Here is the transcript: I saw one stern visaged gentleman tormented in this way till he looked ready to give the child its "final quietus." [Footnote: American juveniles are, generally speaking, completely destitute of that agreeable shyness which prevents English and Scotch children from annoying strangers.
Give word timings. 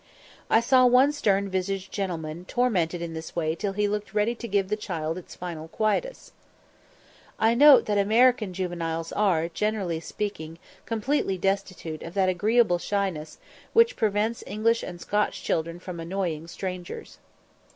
I 0.49 0.61
saw 0.61 0.87
one 0.87 1.11
stern 1.11 1.47
visaged 1.47 1.91
gentleman 1.91 2.45
tormented 2.45 3.03
in 3.03 3.13
this 3.13 3.35
way 3.35 3.53
till 3.53 3.73
he 3.73 3.87
looked 3.87 4.15
ready 4.15 4.33
to 4.33 4.47
give 4.47 4.67
the 4.69 4.75
child 4.75 5.15
its 5.15 5.35
"final 5.35 5.67
quietus." 5.67 6.31
[Footnote: 7.39 7.87
American 7.87 8.51
juveniles 8.51 9.11
are, 9.11 9.47
generally 9.47 9.99
speaking, 9.99 10.57
completely 10.87 11.37
destitute 11.37 12.01
of 12.01 12.15
that 12.15 12.29
agreeable 12.29 12.79
shyness 12.79 13.37
which 13.73 13.95
prevents 13.95 14.43
English 14.47 14.81
and 14.81 14.99
Scotch 14.99 15.43
children 15.43 15.79
from 15.79 15.99
annoying 15.99 16.47
strangers. 16.47 17.19